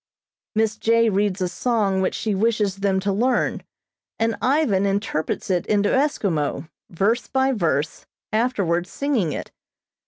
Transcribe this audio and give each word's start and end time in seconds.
Miss 0.55 0.77
J. 0.77 1.11
reads 1.11 1.41
a 1.41 1.47
song 1.47 2.01
which 2.01 2.15
she 2.15 2.33
wishes 2.33 2.77
them 2.77 2.99
to 3.01 3.13
learn, 3.13 3.61
and 4.17 4.35
Ivan 4.41 4.87
interprets 4.87 5.51
it 5.51 5.67
into 5.67 5.89
Eskimo, 5.89 6.67
verse 6.89 7.27
by 7.27 7.51
verse, 7.51 8.07
afterwards 8.33 8.89
singing 8.89 9.31
it. 9.31 9.51